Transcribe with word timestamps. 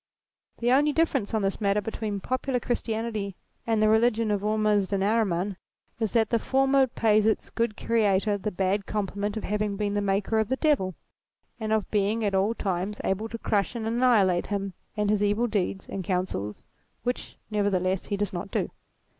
The 0.57 0.71
only 0.71 0.93
difference, 0.93 1.31
on 1.31 1.43
this 1.43 1.61
matter 1.61 1.79
between 1.79 2.21
popular 2.21 2.59
Christianity 2.59 3.35
and 3.67 3.79
the 3.83 3.87
religion 3.87 4.31
of 4.31 4.41
Ormuzd 4.41 4.91
and 4.93 5.03
Ahriman, 5.03 5.57
is 5.99 6.11
that 6.13 6.31
the 6.31 6.39
former 6.39 6.79
184 6.87 6.89
THEISM 6.89 7.01
pays 7.03 7.25
its 7.27 7.49
good 7.51 7.77
Creator 7.77 8.39
the 8.39 8.49
bad 8.49 8.87
compliment 8.87 9.37
of 9.37 9.43
having 9.43 9.75
been 9.77 9.93
the 9.93 10.01
maker 10.01 10.39
of 10.39 10.49
the 10.49 10.55
Devil 10.55 10.95
and 11.59 11.71
of 11.71 11.91
being 11.91 12.25
at 12.25 12.33
all 12.33 12.55
times 12.55 12.99
able 13.03 13.29
to 13.29 13.37
crush 13.37 13.75
and 13.75 13.85
annihilate 13.85 14.47
him 14.47 14.73
and 14.97 15.11
his 15.11 15.23
evil 15.23 15.45
deeds 15.45 15.87
and 15.87 16.03
counsels, 16.03 16.65
which 17.03 17.37
nevertheless 17.51 18.05
he 18.07 18.17
does 18.17 18.33
not 18.33 18.49
do. 18.49 18.71